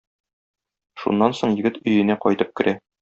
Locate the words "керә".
2.61-2.75